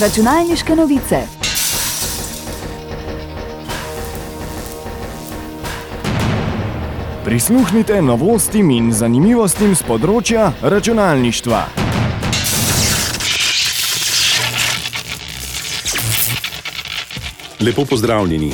[0.00, 1.16] Računalniške novice.
[7.24, 11.62] Prisluhnite novostim in zanimivostim z področja računalništva.
[17.62, 18.50] Lepo pozdravljeni.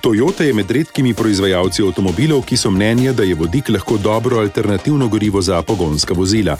[0.00, 5.12] Toyota je med redkimi proizvajalci avtomobilov, ki so mnenja, da je vodik lahko dobro alternativno
[5.12, 6.56] gorivo za pogonska vozila.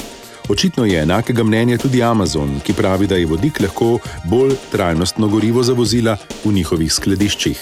[0.51, 5.63] Očitno je enakega mnenja tudi Amazon, ki pravi, da je vodik lahko bolj trajnostno gorivo
[5.63, 7.61] za vozila v njihovih skladiščih.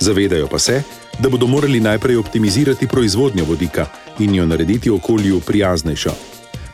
[0.00, 0.82] Zavedajo pa se,
[1.18, 3.86] da bodo morali najprej optimizirati proizvodnjo vodika
[4.18, 6.14] in jo narediti okolju prijaznejšo.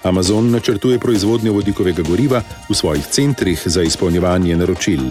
[0.02, 5.10] Amazon načrtuje proizvodnjo vodikovega goriva v svojih centrih za izpolnjevanje naročil.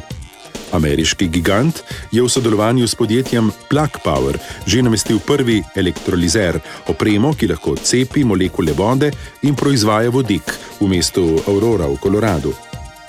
[0.71, 7.47] Ameriški gigant je v sodelovanju s podjetjem Plug Power že namestil prvi elektrolizer, opremo, ki
[7.51, 9.11] lahko cepi molekule vode
[9.43, 12.53] in proizvaja vodik v mestu Aurora v Koloradu.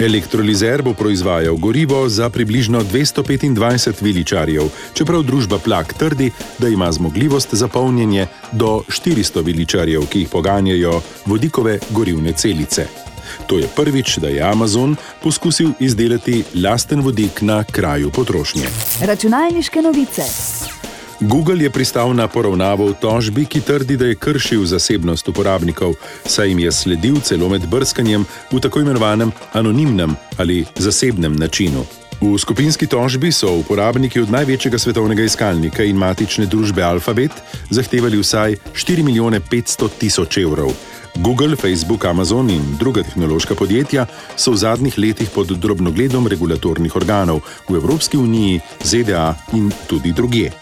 [0.02, 7.54] Elektrolizer bo proizvajal gorivo za približno 225 viličarjev, čeprav družba Plug trdi, da ima zmogljivost
[7.54, 13.11] za polnjenje do 400 viličarjev, ki jih poganjajo vodikove gorivne celice.
[13.46, 18.66] To je prvič, da je Amazon poskusil izdelati lasten vodik na kraju potrošnje.
[19.00, 20.22] Računalniške novice.
[21.20, 25.94] Google je pristal na poravnavo v tožbi, ki trdi, da je kršil zasebnost uporabnikov,
[26.26, 32.01] saj jim je sledil celo med brskanjem v tako imenovanem anonimnem ali zasebnem načinu.
[32.22, 37.34] V skupinski tožbi so uporabniki od največjega svetovnega iskalnika in matične družbe Alphabet
[37.66, 40.70] zahtevali vsaj 4 milijone 500 tisoč evrov.
[41.18, 44.06] Google, Facebook, Amazon in druga tehnološka podjetja
[44.36, 50.54] so v zadnjih letih pod drobnogledom regulatornih organov v Evropski uniji, ZDA in tudi druge.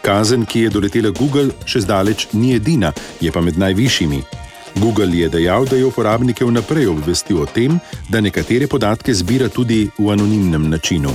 [0.00, 4.45] Kazen, ki je doletela Google, še zdaleč ni edina, je pa med najvišjimi.
[4.76, 9.90] Google je dejal, da je uporabnike vnaprej obvestil o tem, da nekatere podatke zbira tudi
[9.98, 11.14] v anonimnem načinu.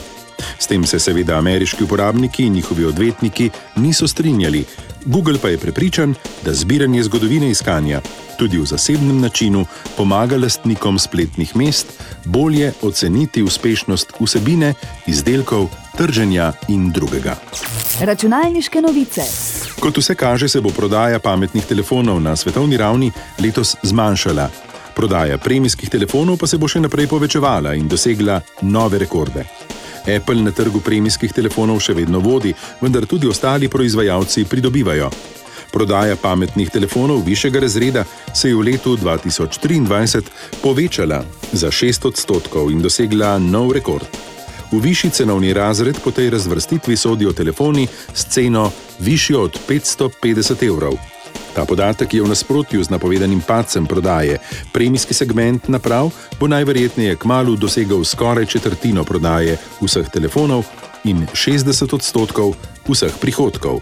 [0.60, 4.66] S tem se seveda ameriški uporabniki in njihovi odvetniki niso strinjali,
[5.06, 6.16] Google pa je prepričan,
[6.46, 8.02] da zbiranje zgodovine iskanja
[8.38, 9.66] tudi v zasebnem načinu
[9.98, 11.88] pomaga lastnikom spletnih mest
[12.26, 14.74] bolje oceniti uspešnost vsebine,
[15.08, 17.36] izdelkov, trženja in drugega.
[18.02, 19.22] Računalniške novice.
[19.82, 23.12] Kot vse kaže, se bo prodaja pametnih telefonov na svetovni ravni
[23.42, 24.50] letos zmanjšala.
[24.96, 29.48] Prodaja premijskih telefonov pa se bo še naprej povečevala in dosegla nove rekorde.
[30.06, 35.10] Apple na trgu premijskih telefonov še vedno vodi, vendar tudi ostali proizvajalci pridobivajo.
[35.74, 40.30] Prodaja pametnih telefonov višjega razreda se je v letu 2023
[40.62, 44.31] povečala za 6 odstotkov in dosegla nov rekord.
[44.72, 50.94] V višji cenovni razred po tej razvrstitvi sodijo telefoni s ceno višjo od 550 evrov.
[51.56, 54.40] Ta podatek je v nasprotju z napovedanim padcem prodaje.
[54.74, 60.64] Premijski segment naprav bo najverjetneje kmalo dosegal skoraj četrtino prodaje vseh telefonov
[61.04, 62.56] in 60 odstotkov
[62.88, 63.82] vseh prihodkov.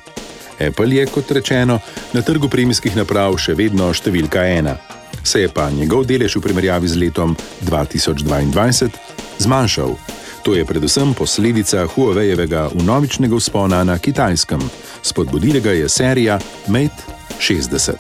[0.60, 1.80] Apple je, kot rečeno,
[2.14, 4.76] na trgu premijskih naprav še vedno številka ena.
[5.24, 8.90] Se je pa njegov delež v primerjavi z letom 2022
[9.38, 10.19] zmanjšal.
[10.44, 14.62] To je predvsem posledica Huawei-evega unovičnega vzpona na kitajskem.
[15.02, 17.04] Spodbudila ga je serija Mate
[17.40, 17.94] 60.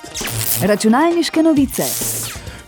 [0.61, 1.83] Računalniške novice.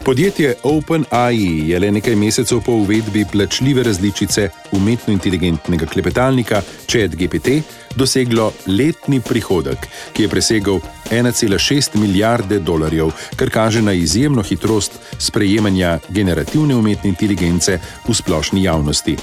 [0.05, 7.47] Podjetje OpenAI je le nekaj mesecev po uvedbi plačljive različice umetno inteligentnega klepetalnika ChatGPT
[7.95, 10.79] doseglo letni prihodek, ki je presegal
[11.11, 19.17] 1,6 milijarde dolarjev, kar kaže na izjemno hitrost sprejemanja generativne umetne inteligence v splošni javnosti.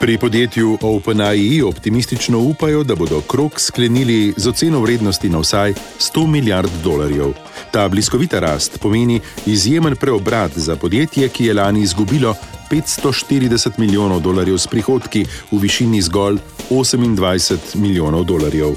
[0.00, 6.26] Pri podjetju OpenAI optimistično upajo, da bodo krok sklenili z oceno vrednosti na vsaj 100
[6.26, 7.32] milijard dolarjev.
[7.70, 12.34] Ta bliskovita rast pomeni izjemen preobrat za podjetje, ki je lani izgubilo
[12.70, 16.38] 540 milijonov dolarjev s prihodki v višini zgolj
[16.70, 18.74] 28 milijonov dolarjev.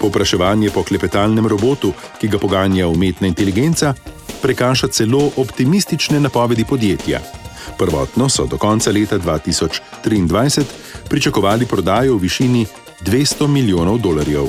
[0.00, 3.94] Popraševanje po klepetalnem robotu, ki ga poganja umetna inteligenca,
[4.42, 7.45] prekaša celo optimistične napovedi podjetja.
[7.78, 10.62] Prvotno so do konca leta 2023
[11.08, 12.66] pričakovali prodajo v višini
[13.02, 14.48] 200 milijonov dolarjev.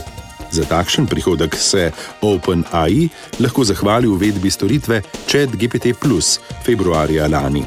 [0.52, 1.92] Za takšen prihodek se
[2.22, 3.10] OpenAI
[3.40, 7.64] lahko zahvali uvedbi storitve ChatGPT Plus februarja lani.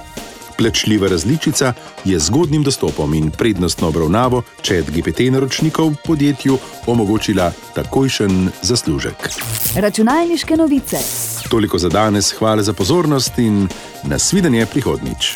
[0.59, 1.73] Plačljiva različica
[2.05, 9.31] je zgodnim dostopom in prednostno obravnavo ChatGPT naročnikov podjetju omogočila takojšen zaslužek.
[9.77, 10.97] Računalniške novice.
[11.51, 13.69] Toliko za danes, hvala za pozornost in
[14.03, 15.35] nasvidenje prihodnič.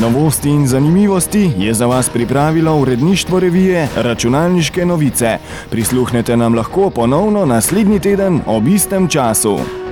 [0.00, 5.38] Novosti in zanimivosti je za vas pripravilo uredništvo revije Računalniške novice.
[5.70, 9.83] Prisluhnete nam lahko ponovno naslednji teden ob istem času.